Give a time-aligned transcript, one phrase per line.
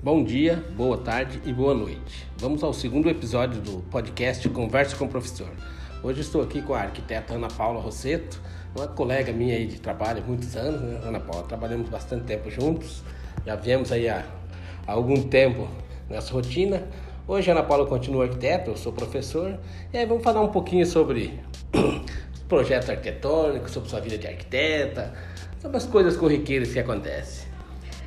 [0.00, 2.24] Bom dia, boa tarde e boa noite.
[2.36, 5.48] Vamos ao segundo episódio do podcast Conversa com o Professor.
[6.04, 8.40] Hoje estou aqui com a arquiteta Ana Paula Rosseto,
[8.76, 11.42] uma colega minha aí de trabalho há muitos anos, né, Ana Paula?
[11.48, 13.02] Trabalhamos bastante tempo juntos,
[13.44, 14.24] já viemos aí há,
[14.86, 15.66] há algum tempo
[16.08, 16.86] nessa rotina.
[17.26, 19.58] Hoje a Ana Paula continua arquiteta, eu sou professor,
[19.92, 21.40] e aí vamos falar um pouquinho sobre
[22.48, 25.12] projetos arquitetônicos, sobre sua vida de arquiteta,
[25.60, 27.48] sobre as coisas corriqueiras que acontecem.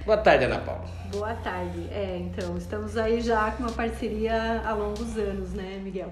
[0.06, 1.01] Boa tarde, Ana Paula.
[1.12, 1.90] Boa tarde.
[1.92, 6.10] É, então, estamos aí já com uma parceria há longos anos, né, Miguel?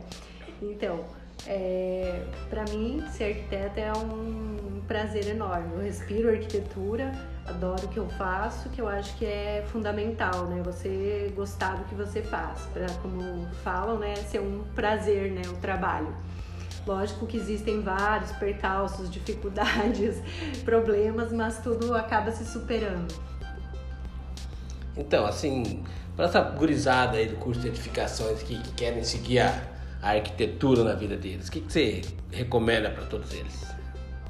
[0.61, 1.05] Então,
[1.47, 5.75] é, para mim, ser arquiteta é um prazer enorme.
[5.75, 7.13] Eu respiro arquitetura,
[7.47, 10.61] adoro o que eu faço, que eu acho que é fundamental, né?
[10.65, 15.55] Você gostar do que você faz, para como falam, né, ser um prazer, né, o
[15.61, 16.13] trabalho.
[16.85, 20.17] Lógico que existem vários percalços, dificuldades,
[20.65, 23.28] problemas, mas tudo acaba se superando.
[24.97, 25.83] Então, assim,
[26.15, 29.63] para essa gurizada aí do curso de edificações que, que querem seguir a,
[30.01, 33.65] a, arquitetura na vida deles, o que, que você recomenda para todos eles?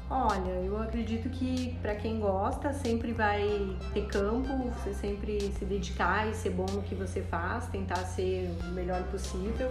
[0.08, 6.28] Olha, eu acredito que para quem gosta sempre vai ter campo, você sempre se dedicar
[6.28, 9.70] e ser bom no que você faz, tentar ser o melhor possível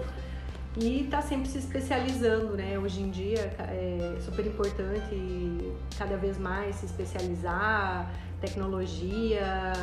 [0.77, 2.77] e tá sempre se especializando, né?
[2.77, 8.09] Hoje em dia é super importante cada vez mais se especializar,
[8.39, 9.73] tecnologia,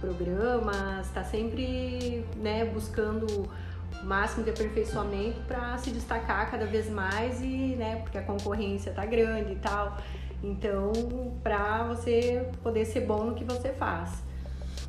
[0.00, 7.40] programas, está sempre né, buscando o máximo de aperfeiçoamento para se destacar cada vez mais
[7.40, 9.96] e, né, porque a concorrência tá grande e tal.
[10.42, 10.92] Então,
[11.42, 14.22] para você poder ser bom no que você faz.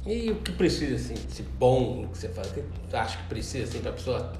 [0.05, 2.49] E o que precisa, assim, ser bom no que você faz?
[2.49, 4.33] O que você acha que precisa, assim, para a pessoa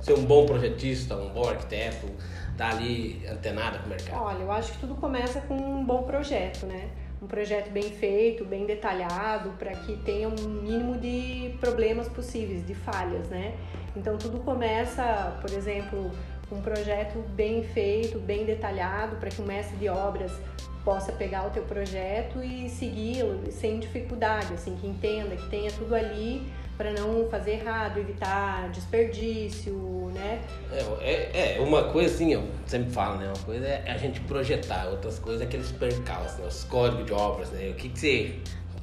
[0.00, 2.06] ser um bom projetista, um bom arquiteto,
[2.52, 4.22] estar tá ali antenada com o mercado?
[4.22, 6.88] Olha, eu acho que tudo começa com um bom projeto, né?
[7.20, 12.74] Um projeto bem feito, bem detalhado, para que tenha um mínimo de problemas possíveis, de
[12.74, 13.54] falhas, né?
[13.96, 16.10] Então tudo começa, por exemplo,
[16.48, 20.32] com um projeto bem feito, bem detalhado, para que o mestre de obras
[20.84, 25.94] possa pegar o teu projeto e segui-lo sem dificuldade, assim, que entenda, que tenha tudo
[25.94, 30.40] ali para não fazer errado, evitar desperdício, né?
[30.72, 33.26] É, é, é, uma coisa assim, eu sempre falo, né?
[33.26, 36.46] Uma coisa é a gente projetar, outras coisas é aqueles percalços, né?
[36.46, 37.70] os códigos de obras, né?
[37.70, 38.34] O que, que você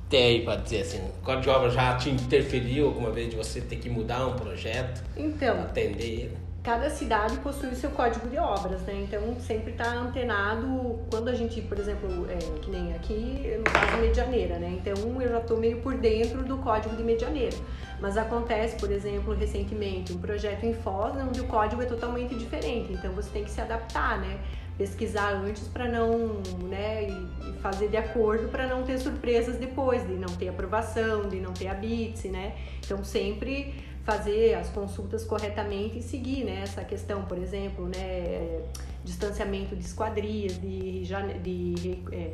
[0.09, 0.99] tem aí para dizer assim?
[0.99, 4.35] O código de obras já te interferiu alguma vez de você ter que mudar um
[4.35, 5.01] projeto?
[5.15, 5.61] Então.
[5.61, 6.44] Atender ele?
[6.65, 9.03] Cada cidade possui seu código de obras, né?
[9.03, 13.97] Então sempre está antenado quando a gente, por exemplo, é, que nem aqui no caso
[14.01, 14.79] Medianeira, né?
[14.81, 17.55] Então eu já estou meio por dentro do código de Medianeira.
[18.01, 22.91] Mas acontece, por exemplo, recentemente um projeto em Foz onde o código é totalmente diferente.
[22.91, 24.39] Então você tem que se adaptar, né?
[24.75, 27.07] Pesquisar antes para não, né?
[27.07, 31.53] E fazer de acordo para não ter surpresas depois, de não ter aprovação, de não
[31.53, 32.55] ter a BITS, né?
[32.83, 38.61] Então sempre fazer as consultas corretamente e seguir né, essa questão, por exemplo, né,
[39.03, 41.01] distanciamento de esquadrias, de,
[41.41, 42.31] de, é,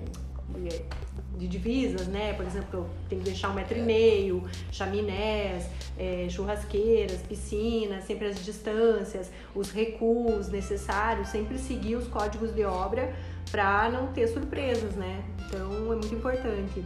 [1.38, 2.34] de divisas, né?
[2.34, 8.44] Por exemplo, tem que deixar um metro e meio, chaminés, é, churrasqueiras, piscinas, sempre as
[8.44, 13.16] distâncias, os recuos necessários, sempre seguir os códigos de obra
[13.50, 15.24] para não ter surpresas, né?
[15.48, 16.86] Então é muito importante.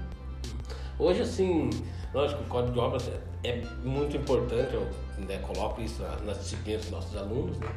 [0.98, 1.70] Hoje, assim,
[2.14, 3.10] lógico, o código de obras
[3.46, 4.88] é muito importante, eu
[5.26, 7.68] né, coloco isso nas disciplinas dos nossos alunos, né?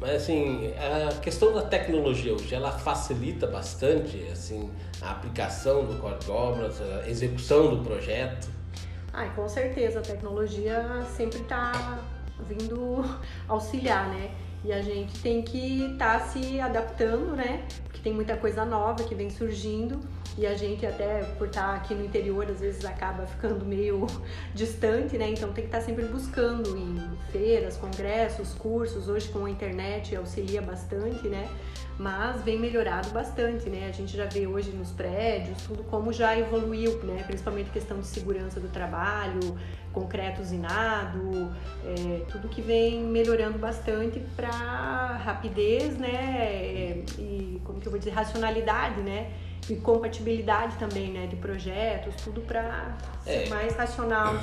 [0.00, 4.70] Mas assim, a questão da tecnologia hoje, ela facilita bastante assim,
[5.02, 8.48] a aplicação do código de obras, a execução do projeto.
[9.12, 11.98] Ah, com certeza, a tecnologia sempre está
[12.48, 13.04] vindo
[13.48, 14.30] auxiliar, né?
[14.64, 17.66] E a gente tem que estar tá se adaptando, né?
[17.84, 19.98] Porque tem muita coisa nova que vem surgindo
[20.38, 24.06] e a gente até por estar aqui no interior às vezes acaba ficando meio
[24.54, 25.30] distante, né?
[25.30, 26.96] Então tem que estar sempre buscando em
[27.32, 29.08] feiras, congressos, cursos.
[29.08, 31.48] Hoje com a internet auxilia bastante, né?
[31.98, 33.88] Mas vem melhorado bastante, né?
[33.88, 37.24] A gente já vê hoje nos prédios tudo como já evoluiu, né?
[37.26, 39.58] Principalmente questão de segurança do trabalho,
[39.92, 41.52] concreto usinado,
[41.84, 47.02] é, tudo que vem melhorando bastante para rapidez, né?
[47.18, 49.32] E como que eu vou dizer, racionalidade, né?
[49.68, 53.48] E compatibilidade também, né, de projetos, tudo para ser é.
[53.48, 54.34] mais racional.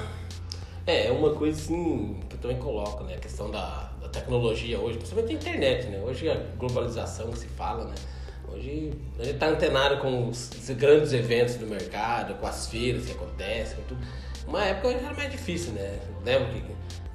[0.85, 4.79] É, é uma coisa assim que eu também coloco, né, a questão da, da tecnologia
[4.79, 7.95] hoje, principalmente a internet, né, hoje a globalização que se fala, né,
[8.47, 13.13] hoje a gente tá antenado com os grandes eventos do mercado, com as feiras que
[13.13, 13.99] acontecem, tudo.
[14.47, 16.63] Uma época era mais difícil, né, lembra que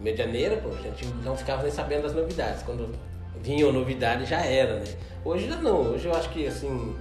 [0.01, 2.93] medianeira, pô, a gente não ficava nem sabendo das novidades, quando
[3.41, 4.85] vinha novidade já era, né,
[5.25, 6.97] hoje já não, hoje eu acho que assim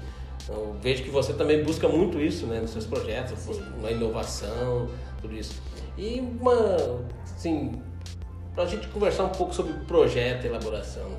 [0.81, 3.47] vejo que você também busca muito isso né, nos seus projetos,
[3.77, 4.87] uma inovação,
[5.21, 5.61] tudo isso.
[5.97, 7.81] E uma, assim,
[8.55, 11.09] para a gente conversar um pouco sobre o projeto e elaboração.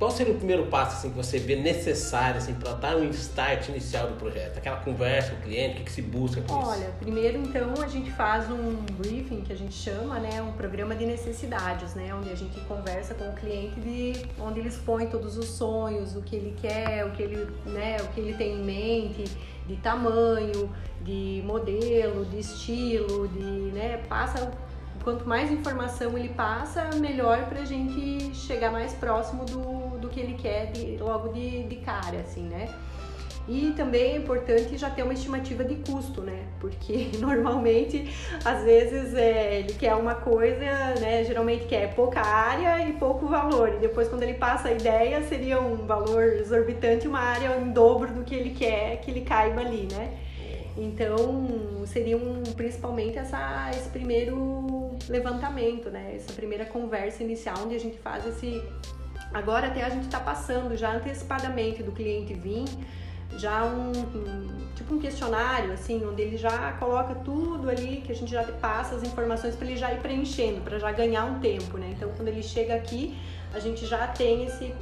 [0.00, 3.68] Qual seria o primeiro passo assim, que você vê necessário assim, para dar um start
[3.68, 4.56] inicial do projeto?
[4.56, 6.92] Aquela conversa com o cliente, o que, que se busca com Olha, isso?
[7.00, 11.04] primeiro então a gente faz um briefing que a gente chama, né, um programa de
[11.04, 15.48] necessidades, né, onde a gente conversa com o cliente de onde eles põem todos os
[15.48, 19.24] sonhos, o que ele quer, o que ele, né, o que ele tem em mente,
[19.66, 23.42] de tamanho, de modelo, de estilo, de,
[23.74, 24.50] né, passa
[25.02, 30.34] quanto mais informação ele passa, melhor para a gente chegar mais próximo do que ele
[30.34, 32.68] quer de, logo de, de cara, assim, né?
[33.48, 36.44] E também é importante já ter uma estimativa de custo, né?
[36.60, 38.08] Porque normalmente,
[38.44, 40.64] às vezes, é, ele quer uma coisa,
[41.00, 41.24] né?
[41.24, 43.74] Geralmente quer pouca área e pouco valor.
[43.74, 48.12] E depois, quando ele passa a ideia, seria um valor exorbitante, uma área em dobro
[48.12, 50.16] do que ele quer que ele caiba ali, né?
[50.76, 56.12] Então, seria um, principalmente essa, esse primeiro levantamento, né?
[56.14, 58.62] Essa primeira conversa inicial, onde a gente faz esse.
[59.32, 62.64] Agora, até a gente está passando já antecipadamente do cliente vir,
[63.36, 68.14] já um, um, tipo um questionário, assim, onde ele já coloca tudo ali, que a
[68.14, 71.78] gente já passa as informações para ele já ir preenchendo, para já ganhar um tempo,
[71.78, 71.94] né?
[71.96, 73.16] Então, quando ele chega aqui,
[73.54, 74.66] a gente já tem esse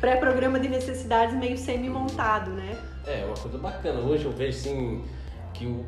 [0.00, 2.76] pré-programa pré de necessidades meio semi-montado, né?
[3.06, 4.00] É, uma coisa bacana.
[4.00, 5.04] Hoje eu vejo assim
[5.54, 5.86] que o,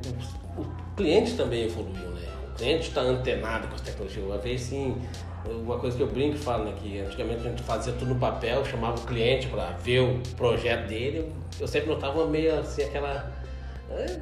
[0.56, 0.66] o, o
[0.96, 2.28] cliente também evoluiu, né?
[2.48, 4.24] O cliente está antenado com as tecnologias.
[4.24, 5.00] Uma vez sim,
[5.48, 6.74] uma coisa que eu brinco e falo, né?
[6.80, 10.86] Que antigamente a gente fazia tudo no papel, chamava o cliente para ver o projeto
[10.88, 11.32] dele.
[11.58, 13.32] Eu sempre notava meio assim aquela.
[13.90, 14.20] É,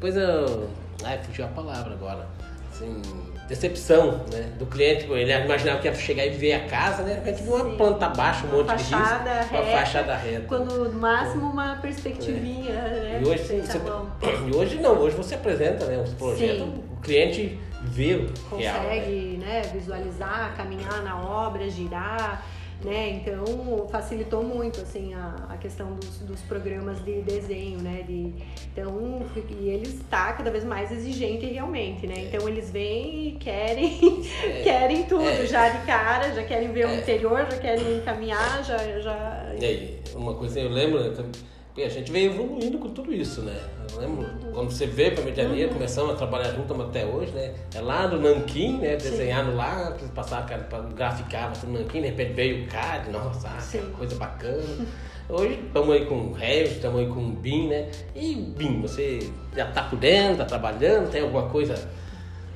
[0.00, 0.68] coisa.
[1.02, 2.26] Ai, fugiu a palavra agora.
[2.70, 3.00] Assim,
[3.48, 5.10] decepção né, do cliente.
[5.10, 7.20] Ele imaginava que ia chegar e ver a casa, né?
[7.22, 10.46] A gente viu uma planta baixa, um monte de risco, reta, uma fachada reta.
[10.46, 12.74] Quando no máximo uma perspectivinha, é.
[12.74, 13.22] né?
[13.22, 13.78] E hoje, você,
[14.48, 16.82] e hoje não, hoje você apresenta né, os projetos, Sim.
[16.92, 19.62] o cliente vê o Consegue real, né?
[19.62, 19.70] né?
[19.72, 22.44] visualizar, caminhar na obra, girar
[22.84, 23.10] né?
[23.10, 28.04] Então facilitou muito assim a, a questão dos, dos programas de desenho, né?
[28.06, 28.32] De,
[28.72, 32.28] então e eles está cada vez mais exigente realmente, né?
[32.28, 36.82] Então eles vêm e querem é, querem tudo é, já de cara, já querem ver
[36.82, 39.54] é, o interior, já querem caminhar, já já.
[39.58, 41.34] E aí, uma coisa eu lembro e
[41.82, 43.58] a gente veio evoluindo com tudo isso, né?
[43.92, 45.74] Eu lembro quando você veio para Medianeira, uhum.
[45.74, 47.52] começamos a trabalhar junto até hoje, né?
[47.74, 48.96] É lá no Nanquim, né?
[48.96, 54.14] Desenhado lá, passar para graficar no Nanquim, de repente veio o CAD, nossa, ah, coisa
[54.14, 54.86] bacana.
[55.28, 57.90] Hoje estamos aí com o Revit, estamos aí com o BIM, né?
[58.14, 61.74] E BIM, você já está por dentro, está trabalhando, tem alguma coisa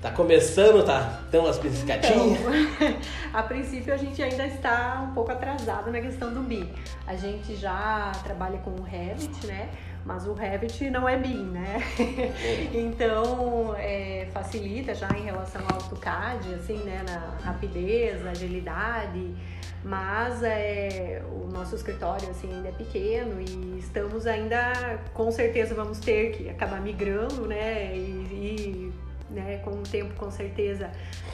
[0.01, 1.23] Tá começando, tá?
[1.29, 2.39] Tem umas piscatinhas?
[2.39, 2.97] Então,
[3.35, 6.71] a princípio a gente ainda está um pouco atrasado na questão do BIM.
[7.05, 9.69] A gente já trabalha com o Revit, né?
[10.05, 11.83] Mas o Revit não é BIM, né?
[12.73, 17.03] então é, facilita já em relação ao AutoCAD, assim, né?
[17.05, 19.35] Na rapidez, agilidade.
[19.83, 25.99] Mas é, o nosso escritório assim, ainda é pequeno e estamos ainda, com certeza vamos
[25.99, 27.97] ter que acabar migrando, né?
[27.97, 30.91] e, e né, com o tempo, com certeza,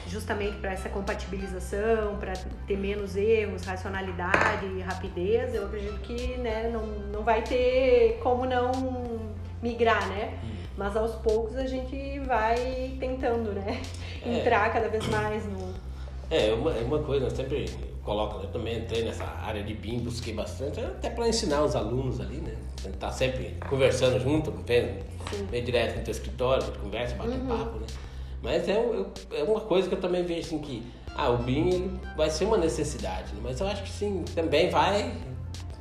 [0.07, 2.33] justamente para essa compatibilização, para
[2.67, 8.71] ter menos erros, racionalidade, rapidez, eu acredito que né, não, não vai ter como não
[9.61, 10.37] migrar, né?
[10.43, 10.55] Hum.
[10.77, 13.81] Mas aos poucos a gente vai tentando, né?
[14.25, 14.39] É.
[14.39, 15.73] Entrar cada vez mais no.
[16.29, 17.65] É, uma, é uma coisa, eu sempre
[18.03, 22.19] coloco, eu também entrei nessa área de BIM, busquei bastante, até para ensinar os alunos
[22.19, 22.55] ali, né?
[22.85, 25.03] A gente tá sempre conversando junto, vendo,
[25.49, 27.47] bem direto no teu escritório, a gente conversa, bate uhum.
[27.47, 27.87] papo, né?
[28.43, 28.73] Mas é,
[29.33, 32.57] é uma coisa que eu também vejo assim que ah, o BIM vai ser uma
[32.57, 33.39] necessidade, né?
[33.41, 35.13] mas eu acho que sim, também vai,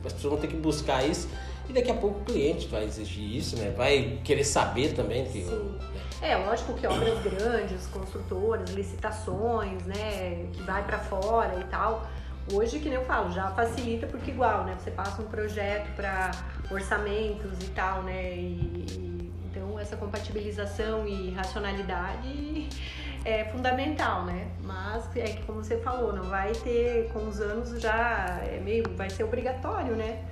[0.02, 1.28] as pessoas vão ter que buscar isso
[1.68, 3.70] e daqui a pouco o cliente vai exigir isso, né?
[3.76, 5.44] Vai querer saber também que.
[5.44, 5.78] Sim.
[6.22, 6.30] Né?
[6.30, 10.46] É, lógico que obras grandes, construtoras, licitações, né?
[10.52, 12.06] Que vai para fora e tal.
[12.52, 14.76] Hoje, que nem eu falo, já facilita porque igual, né?
[14.78, 16.30] Você passa um projeto para
[16.70, 18.34] orçamentos e tal, né?
[18.36, 22.68] E, então, essa compatibilização e racionalidade
[23.24, 24.48] é fundamental, né?
[24.62, 28.84] Mas é que, como você falou, não vai ter, com os anos já é meio,
[28.94, 30.22] vai ser obrigatório, né?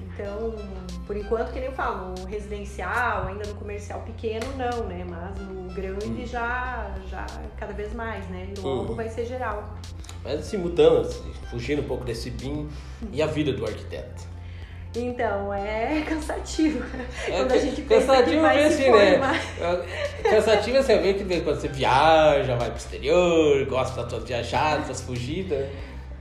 [0.00, 0.54] Então,
[1.06, 5.06] por enquanto, que nem eu falo, no residencial, ainda no comercial pequeno, não, né?
[5.08, 7.24] Mas no grande já, já
[7.56, 8.52] cada vez mais, né?
[8.56, 8.96] E logo uhum.
[8.96, 9.77] vai ser geral.
[10.24, 12.68] Mas assim, mudando, assim, fugindo um pouco desse BIM,
[13.12, 14.28] e a vida do arquiteto?
[14.96, 16.84] Então, é cansativo.
[17.26, 19.40] É, quando a gente pensa cansativo que vai assim, né?
[19.60, 24.24] É, cansativo é você ver que quando você viaja, vai pro exterior, gosta das suas
[24.24, 25.68] viajadas, suas fugidas.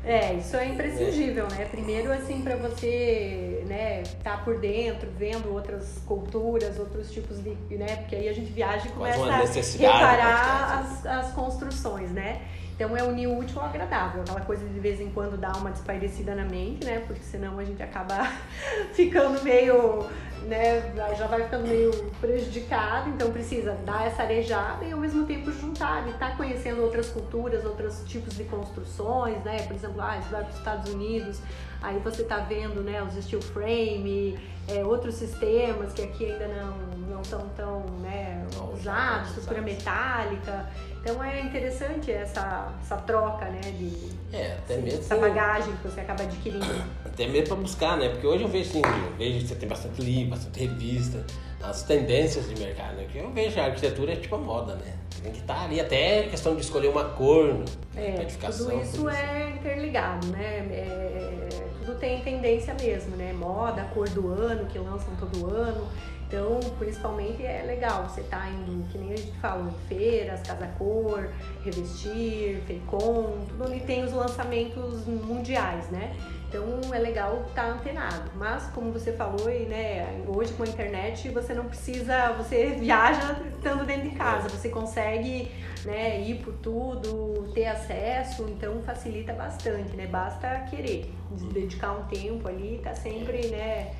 [0.03, 1.55] É, isso é imprescindível, é.
[1.55, 1.65] né?
[1.65, 7.97] Primeiro, assim, para você, né, tá por dentro, vendo outras culturas, outros tipos de, né?
[7.97, 9.43] Porque aí a gente viaja e começa a
[9.77, 12.41] reparar as, as construções, né?
[12.77, 15.57] Então é unir o útil ao agradável, aquela coisa de, de vez em quando dar
[15.57, 16.99] uma despairecida na mente, né?
[17.07, 18.31] Porque senão a gente acaba
[18.93, 20.05] ficando meio,
[20.43, 20.93] né?
[21.17, 26.05] Já vai ficando meio prejudicado, então precisa dar essa arejada e ao mesmo tempo juntar
[26.07, 29.63] e estar tá conhecendo outras culturas, outros tipos de construções, né?
[29.63, 31.39] Por exemplo, ah, você vai para os Estados Unidos,
[31.81, 36.97] aí você tá vendo, né, os steel frame, é, outros sistemas que aqui ainda não
[37.17, 40.69] não estão tão, né, usados, estrutura metálica.
[41.01, 43.61] Então é interessante essa, essa troca, né?
[43.61, 44.99] De, é, até mesmo.
[44.99, 46.65] Essa bagagem que você acaba adquirindo.
[47.05, 48.09] Até mesmo para buscar, né?
[48.09, 51.25] Porque hoje eu vejo assim, eu vejo que você tem bastante livro, bastante revista,
[51.61, 53.07] as tendências de mercado, né?
[53.11, 54.93] Que eu vejo a arquitetura é tipo a moda, né?
[55.21, 57.63] Tem que estar tá ali até questão de escolher uma cor,
[57.95, 58.69] é, edificação.
[58.69, 60.67] Tudo isso é interligado, né?
[60.71, 63.33] É, tudo tem tendência mesmo, né?
[63.33, 65.87] Moda, cor do ano, que lançam todo ano.
[66.27, 70.67] Então, principalmente é legal você tá indo, que nem a gente fala, em feiras, Casa
[70.77, 71.29] Cor,
[71.63, 76.13] Revestir, Feicom, tudo ali tem os lançamentos mundiais, né?
[76.47, 78.31] Então é legal estar tá antenado.
[78.35, 83.39] Mas como você falou, e, né, hoje com a internet você não precisa, você viaja
[83.53, 85.51] estando dentro de casa, você consegue
[85.85, 90.07] né, ir por tudo, ter acesso, então facilita bastante, né?
[90.07, 91.13] Basta querer,
[91.53, 93.91] dedicar um tempo ali, tá sempre, né?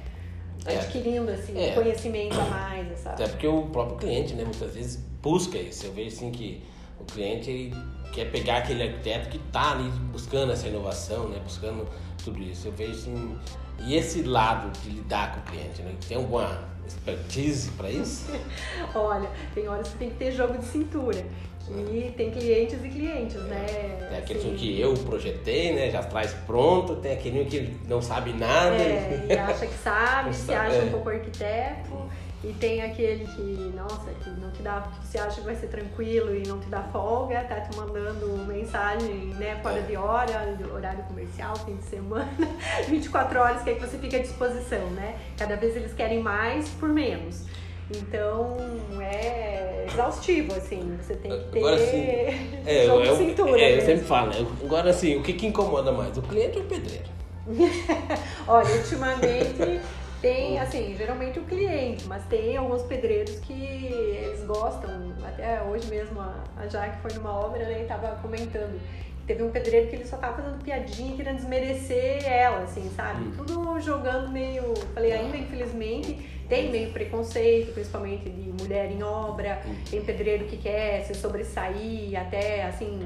[0.65, 0.75] É.
[0.75, 1.71] adquirindo assim, é.
[1.71, 2.91] conhecimento a mais.
[2.91, 3.11] Essa...
[3.11, 5.85] Até porque o próprio cliente, né, muitas vezes busca isso.
[5.85, 6.63] Eu vejo assim que
[6.99, 7.75] o cliente ele
[8.11, 11.87] quer pegar aquele arquiteto que está ali buscando essa inovação, né, buscando
[12.27, 12.67] tudo isso.
[12.67, 13.37] Eu vejo assim,
[13.79, 18.29] e esse lado de lidar com o cliente, né, tem alguma expertise para isso?
[18.93, 21.25] Olha, tem horas que tem que ter jogo de cintura.
[21.69, 23.65] E tem clientes e clientes, né?
[24.09, 25.91] Tem aquele assim, que eu projetei, né?
[25.91, 28.73] Já traz pronto, tem aquele que não sabe nada.
[28.73, 30.83] É, e acha que sabe, se acha é.
[30.85, 32.09] um pouco arquiteto.
[32.43, 35.67] E tem aquele que, nossa, que não te dá, que você acha que vai ser
[35.67, 41.03] tranquilo e não te dá folga, tá te mandando mensagem, né, fora de hora, horário
[41.05, 42.29] comercial, fim de semana,
[42.87, 45.17] 24 horas que é que você fica à disposição, né?
[45.35, 47.45] Cada vez eles querem mais por menos.
[47.89, 48.57] Então
[49.01, 51.97] é exaustivo, assim, você tem que ter Agora, assim,
[52.67, 53.59] é, jogo eu, cintura.
[53.59, 54.47] É, eu sempre falo, né?
[54.63, 56.15] Agora assim, o que, que incomoda mais?
[56.17, 57.05] O cliente ou o pedreiro?
[58.47, 59.81] Olha, ultimamente
[60.21, 65.13] tem, assim, geralmente o cliente, mas tem alguns pedreiros que eles gostam.
[65.23, 68.79] Até hoje mesmo a, a Jaque foi numa obra né, e tava comentando.
[69.27, 73.25] Teve um pedreiro que ele só tava fazendo piadinha, querendo desmerecer ela, assim, sabe?
[73.25, 73.33] Hum.
[73.37, 74.73] Tudo jogando meio.
[74.93, 81.03] Falei, ainda infelizmente tem meio preconceito, principalmente de mulher em obra, tem pedreiro que quer
[81.03, 82.99] se sobressair, até assim,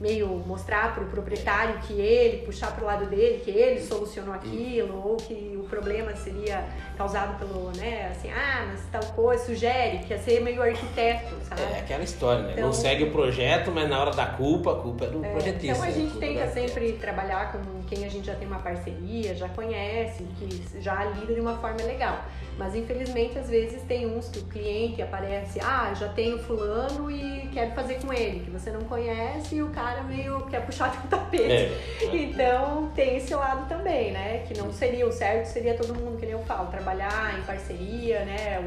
[0.00, 4.34] meio mostrar para o proprietário que ele, puxar para o lado dele, que ele solucionou
[4.34, 6.64] aquilo, ou que o problema seria
[6.96, 11.62] causado pelo, né, assim, ah, mas tal coisa, sugere, que ia ser meio arquiteto, sabe?
[11.62, 12.52] É aquela história, né?
[12.52, 15.30] Então, não segue o projeto, mas na hora da culpa, a culpa é do é,
[15.30, 15.66] projetista.
[15.66, 19.48] Então a gente tenta sempre trabalhar com quem a gente já tem uma parceria, já
[19.48, 22.24] conhece, que já lida de uma forma legal.
[22.58, 27.48] Mas infelizmente às vezes tem uns que o cliente aparece, ah, já tenho fulano e
[27.52, 30.98] quero fazer com ele, que você não conhece e o cara meio quer puxar de
[30.98, 31.46] um tapete.
[31.96, 32.16] É.
[32.16, 34.44] Então tem esse lado também, né?
[34.46, 38.24] Que não seria o certo, seria todo mundo, que nem eu falo, trabalhar em parceria,
[38.24, 38.60] né?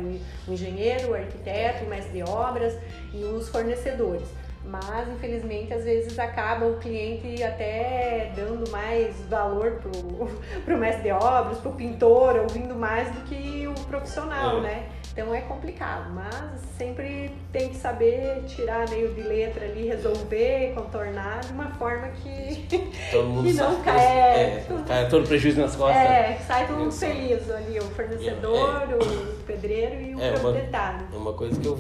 [0.48, 2.76] O, engenheiro, o arquiteto, o mestre de obras
[3.14, 4.28] e os fornecedores.
[4.66, 10.30] Mas, infelizmente, às vezes acaba o cliente até dando mais valor pro,
[10.66, 14.62] pro mestre de obras, pro pintor, ouvindo mais do que o profissional, é.
[14.62, 14.90] né?
[15.20, 21.42] Então é complicado, mas sempre tem que saber tirar meio de letra ali, resolver, contornar
[21.42, 22.66] de uma forma que,
[23.12, 26.02] todo mundo que não cai, é, é, todo prejuízo nas costas.
[26.02, 28.96] É, sai todo mundo feliz ali, o fornecedor, é.
[28.96, 31.06] o pedreiro e o é, proprietário.
[31.12, 31.78] Uma, uma coisa que eu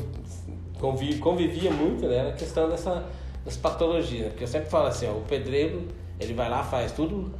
[0.77, 2.17] conviv, convivia muito, né?
[2.17, 3.05] Era a questão dessa,
[3.45, 4.29] das patologias, né?
[4.31, 5.87] Porque eu sempre falo assim, ó, o pedreiro,
[6.19, 7.33] ele vai lá, faz tudo,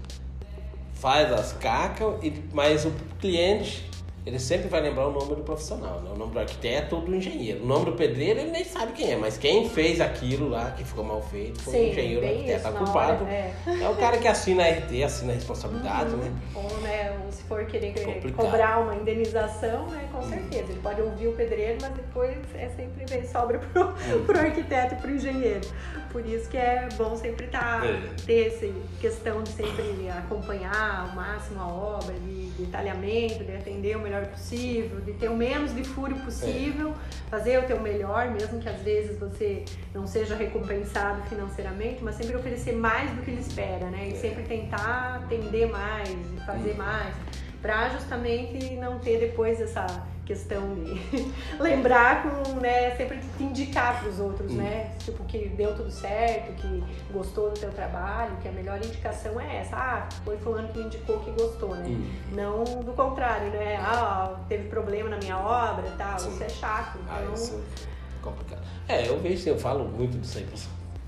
[0.94, 2.16] faz as cacas,
[2.54, 3.90] mas o cliente
[4.26, 6.12] ele sempre vai lembrar o nome do profissional, né?
[6.14, 7.64] o nome do arquiteto ou do engenheiro.
[7.64, 10.84] O nome do pedreiro ele nem sabe quem é, mas quem fez aquilo lá que
[10.84, 12.68] ficou mal feito foi Sim, o engenheiro, o arquiteto.
[12.68, 13.54] A culpado é.
[13.66, 13.90] é.
[13.90, 16.18] o cara que assina a RT, assina a responsabilidade, uhum.
[16.18, 16.32] né?
[16.54, 18.46] Ou, né, ou se for querer Complicado.
[18.46, 20.72] cobrar uma indenização, né, com certeza.
[20.72, 24.26] Ele pode ouvir o pedreiro, mas depois é sempre vem, sobra pro, uhum.
[24.26, 25.68] pro arquiteto e pro engenheiro.
[26.12, 28.02] Por isso que é bom sempre tá, é.
[28.26, 28.66] ter essa
[29.00, 35.00] questão de sempre acompanhar ao máximo a obra, de detalhamento, de atender o melhor possível,
[35.02, 37.30] de ter o menos de furo possível, é.
[37.30, 39.64] fazer o teu melhor, mesmo que às vezes você
[39.94, 44.10] não seja recompensado financeiramente, mas sempre oferecer mais do que ele espera, né?
[44.10, 44.16] E é.
[44.16, 46.10] sempre tentar atender mais
[46.46, 46.78] fazer hum.
[46.78, 47.16] mais,
[47.62, 49.86] para justamente não ter depois essa
[50.30, 50.94] questão de
[51.60, 54.92] lembrar com, né, sempre te indicar para os outros, né?
[55.00, 59.58] Tipo, que deu tudo certo, que gostou do teu trabalho, que a melhor indicação é
[59.58, 59.76] essa.
[59.76, 61.88] Ah, foi fulano que indicou que gostou, né?
[61.88, 62.12] Uhum.
[62.34, 63.78] Não do contrário, né?
[63.78, 66.30] Ah, teve problema na minha obra e tal, Sim.
[66.30, 67.00] isso é chato.
[67.10, 67.32] Ah, então...
[67.32, 68.62] Ah, isso é complicado.
[68.88, 70.56] É, eu vejo, eu falo muito disso aí para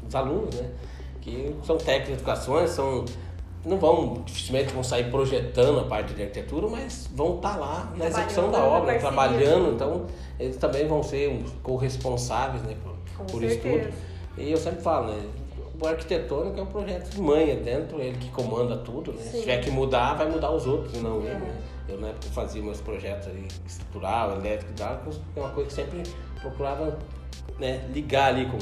[0.07, 0.67] os alunos, né?
[1.21, 3.05] Que são técnicos de educação, são
[3.63, 7.93] não vão, dificilmente vão sair projetando a parte de arquitetura, mas vão estar tá lá
[7.95, 10.07] na execução da obra, trabalhando, então
[10.39, 13.93] eles também vão ser corresponsáveis né, por, por isso tudo.
[14.37, 15.21] E eu sempre falo, né,
[15.79, 19.21] o arquitetônico é um projeto de manha dentro, ele que comanda tudo, né?
[19.21, 21.57] Se tiver que mudar, vai mudar os outros, e não ele, né?
[21.89, 26.03] Eu na época fazia meus projetos ali, estrutural, elétrico, hidráulico, é uma coisa que sempre
[26.39, 26.97] procurava
[27.59, 28.57] né, ligar ali com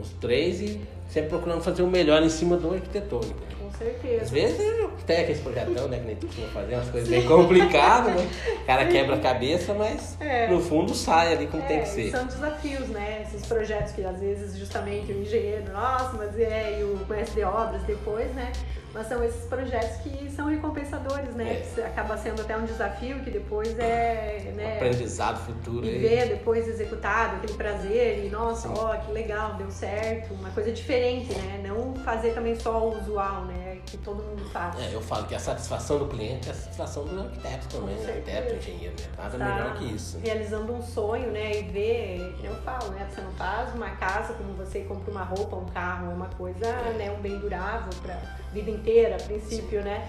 [0.00, 4.22] os três e sempre procurando fazer o melhor em cima do arquitetônico certeza.
[4.22, 5.98] Às vezes tem aquele projetão, né?
[5.98, 8.28] Que nem tu costuma fazer umas coisas bem complicadas, né?
[8.62, 10.48] O cara quebra a cabeça, mas é.
[10.48, 12.10] no fundo sai ali como é, tem que ser.
[12.10, 13.26] São desafios, né?
[13.26, 17.44] Esses projetos que às vezes justamente o engenheiro, nossa, mas é, e o mestre de
[17.44, 18.52] obras depois, né?
[18.92, 21.62] Mas são esses projetos que são recompensadores, né?
[21.78, 21.82] É.
[21.82, 24.52] Acaba sendo até um desafio que depois é.
[24.56, 24.72] Né?
[24.72, 25.86] Um aprendizado futuro.
[25.86, 28.74] E ver depois executado, aquele prazer, e nossa, Sim.
[28.76, 30.34] ó, que legal, deu certo.
[30.34, 31.60] Uma coisa diferente, né?
[31.66, 33.59] Não fazer também só o usual, né?
[33.86, 34.78] Que todo mundo faz.
[34.80, 38.12] É, eu falo que a satisfação do cliente é a satisfação do arquiteto também, né?
[38.12, 39.06] Arquiteto, engenheiro, né?
[39.16, 40.18] Nada tá melhor que isso.
[40.18, 41.58] Realizando um sonho, né?
[41.58, 43.08] E ver, eu falo, né?
[43.10, 46.66] Você não faz uma casa como você compra uma roupa, um carro, é uma coisa,
[46.66, 46.92] é.
[46.94, 47.10] né?
[47.10, 48.16] Um bem durável pra
[48.52, 50.08] vida inteira, a princípio, né?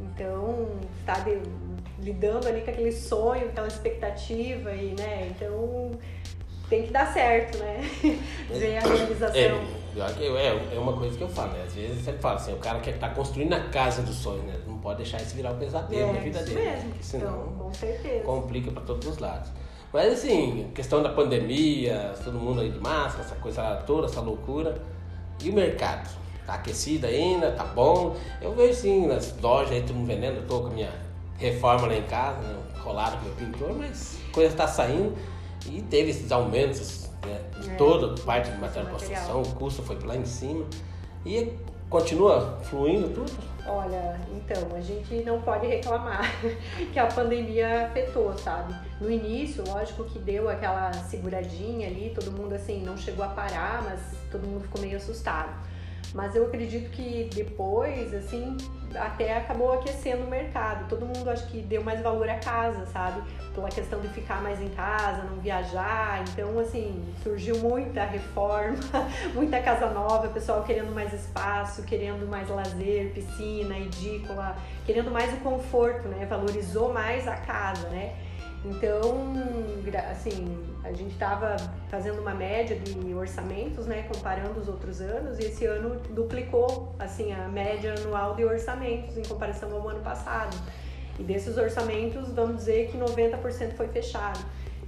[0.00, 0.66] Então,
[0.98, 1.24] está
[1.98, 5.30] lidando ali com aquele sonho, aquela expectativa e, né?
[5.30, 5.90] Então,
[6.68, 7.80] tem que dar certo, né?
[8.48, 9.36] Ver a realização.
[9.36, 11.64] É, é, é uma coisa que eu falo, né?
[11.66, 14.44] Às vezes você fala assim, o cara quer estar tá construindo a casa dos sonhos,
[14.44, 14.54] né?
[14.66, 16.60] Não pode deixar isso virar um pesadelo é, na vida dele.
[16.60, 16.90] Mesmo.
[16.90, 18.24] Porque senão então, com certeza.
[18.24, 19.50] complica para todos os lados.
[19.92, 24.80] Mas assim, questão da pandemia, todo mundo aí de máscara, essa coisa toda, essa loucura.
[25.42, 26.08] E o mercado?
[26.46, 28.16] Tá aquecido ainda, tá bom.
[28.40, 30.92] Eu vejo sim nas lojas aí, todo mundo vendendo, eu tô com a minha
[31.38, 32.56] reforma lá em casa, né?
[32.82, 35.16] Colado com meu pintor, mas coisa tá saindo
[35.66, 37.40] e teve esses aumentos né,
[37.72, 40.64] é, toda parte de material de construção, o custo foi lá em cima.
[41.24, 41.52] E
[41.88, 43.32] continua fluindo tudo?
[43.66, 46.22] Olha, então, a gente não pode reclamar
[46.92, 48.74] que a pandemia afetou, sabe?
[49.00, 53.82] No início, lógico que deu aquela seguradinha ali, todo mundo assim, não chegou a parar,
[53.82, 55.52] mas todo mundo ficou meio assustado.
[56.14, 58.56] Mas eu acredito que depois, assim,
[58.94, 60.88] até acabou aquecendo o mercado.
[60.88, 63.22] Todo mundo acho que deu mais valor à casa, sabe?
[63.54, 66.22] Pela questão de ficar mais em casa, não viajar.
[66.28, 68.76] Então, assim, surgiu muita reforma,
[69.34, 75.36] muita casa nova, pessoal querendo mais espaço, querendo mais lazer, piscina, edícula, querendo mais o
[75.38, 76.26] conforto, né?
[76.26, 78.14] Valorizou mais a casa, né?
[78.64, 79.32] Então,
[80.10, 81.56] assim, a gente estava
[81.88, 87.32] fazendo uma média de orçamentos, né, comparando os outros anos, e esse ano duplicou, assim,
[87.32, 90.56] a média anual de orçamentos em comparação ao ano passado.
[91.18, 94.40] E desses orçamentos, vamos dizer que 90% foi fechado.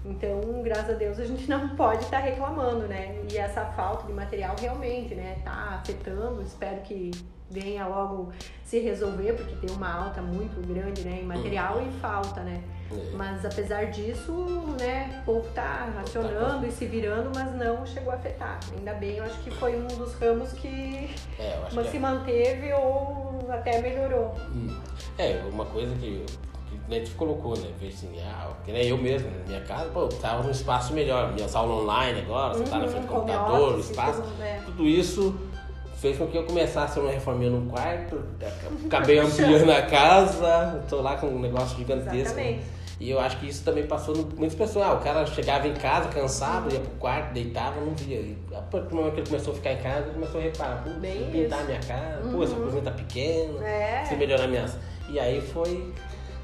[0.04, 3.22] Então, graças a Deus, a gente não pode estar tá reclamando, né?
[3.30, 6.42] E essa falta de material realmente, né, tá afetando.
[6.42, 7.10] Espero que
[7.52, 8.32] venha logo
[8.64, 12.62] se resolver, porque tem uma alta muito grande, né, em material e falta, né?
[12.90, 13.16] É.
[13.16, 14.32] Mas apesar disso,
[14.80, 18.58] né, o povo tá racionando e se virando, mas não chegou a afetar.
[18.76, 22.00] Ainda bem, eu acho que foi um dos ramos que, é, mas se é.
[22.00, 24.34] manteve ou até melhorou.
[24.54, 24.74] Hum.
[25.18, 26.24] É, uma coisa que
[26.90, 27.70] a gente colocou, né?
[27.78, 31.32] Veja assim, ah, que nem eu mesmo, na minha casa, pô, tava num espaço melhor.
[31.32, 34.22] Minha aula online agora, você tá na frente do uhum, computador, o espaço.
[34.22, 34.60] Tudo, é.
[34.64, 35.51] tudo isso
[36.02, 38.20] fez com que eu começasse uma reforminha no quarto,
[38.86, 42.16] acabei ampliando a casa, tô lá com um negócio gigantesco.
[42.16, 42.64] Exatamente.
[42.98, 44.86] E eu acho que isso também passou no, muitas pessoas.
[44.86, 48.16] Ah, o cara chegava em casa cansado, ia pro quarto, deitava, não via.
[48.16, 50.42] E a partir do momento que ele começou a ficar em casa, ele começou a
[50.44, 50.90] reparar, pô,
[51.32, 52.32] pintar a minha casa, uhum.
[52.32, 52.64] pô, essa uhum.
[52.64, 54.04] cozinha tá pequena, é.
[54.04, 54.76] se melhorar minhas.
[55.08, 55.92] E aí foi.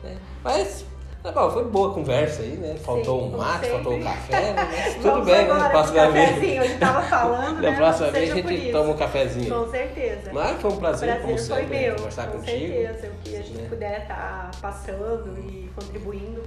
[0.04, 0.16] Né?
[0.44, 0.84] Mas
[1.22, 2.76] Tá bom, foi boa conversa aí, né?
[2.76, 3.70] Faltou Sim, um mate, sempre.
[3.70, 4.94] faltou um café, né?
[5.02, 5.68] tudo bem, né?
[5.68, 6.60] Próxima vez.
[6.60, 7.58] Hoje tava falando.
[7.68, 7.74] Né?
[7.76, 9.52] próxima vez a gente toma um cafezinho.
[9.52, 10.30] Com certeza.
[10.32, 12.58] Mas foi um prazer, prazer como sempre, meu, conversar com contigo.
[12.58, 13.68] Com certeza, o que a gente né?
[13.68, 16.42] puder estar tá passando e contribuindo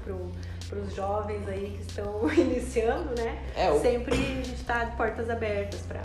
[0.70, 3.40] para os jovens aí que estão iniciando, né?
[3.56, 3.80] É, o...
[3.80, 6.00] Sempre a gente está de portas abertas para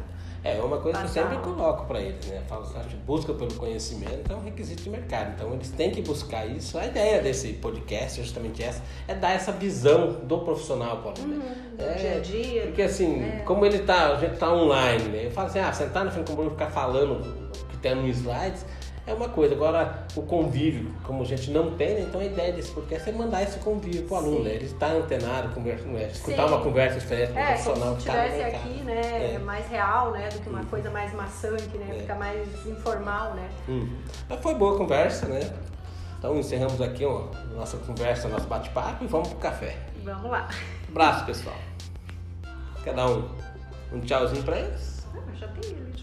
[0.47, 2.41] É, uma coisa que eu sempre coloco para eles, né?
[2.49, 5.33] Falo, acho que busca pelo conhecimento é um requisito de mercado.
[5.35, 6.79] Então eles têm que buscar isso.
[6.79, 11.25] A ideia desse podcast é justamente essa, é dar essa visão do profissional para o
[11.25, 11.37] aluno.
[11.39, 11.57] né?
[11.79, 12.63] É, dia a dia.
[12.67, 13.43] Porque assim, É.
[13.45, 15.27] como ele tá, a gente tá online, né?
[15.27, 17.13] Eu falo assim, ah, sentar na frente do computador e ficar falando
[17.63, 18.65] o que tem nos slides
[19.07, 19.55] é uma coisa.
[19.55, 22.01] Agora, o convívio, como a gente não tem, né?
[22.09, 24.43] então a ideia desse podcast é mandar esse convívio pro aluno, Sim.
[24.45, 24.51] né?
[24.55, 26.09] Ele estar antenado, conversa, né?
[26.09, 26.55] escutar Sim.
[26.55, 28.61] uma conversa diferente com o É, profissional se tá estivesse mercado.
[28.71, 29.39] aqui, né, É.
[29.39, 32.01] mais real, né, do que uma coisa mais maçante, né, É.
[32.01, 33.49] fica mais informal, né.
[33.69, 33.97] Uhum.
[34.29, 35.41] Mas foi boa a conversa, né?
[36.19, 39.77] Então encerramos aqui ó, nossa conversa, nosso bate-papo e vamos pro café.
[40.03, 40.49] Vamos lá.
[40.89, 41.57] Abraço, pessoal.
[42.85, 43.29] Cada um
[43.93, 45.07] um tchauzinho pra eles.
[45.15, 45.95] Ah, já tem ele.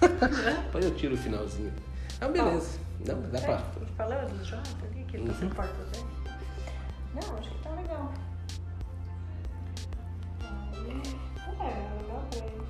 [0.64, 1.72] Depois eu tiro o finalzinho.
[2.16, 2.78] Então, beleza.
[3.06, 3.54] Não, dá pra.
[3.54, 5.38] É, falando já, ali, que ele tá Uhum.
[5.38, 6.06] sem porta, né?
[7.14, 8.12] Não, acho que tá legal.
[11.60, 12.62] É, legal pra ele.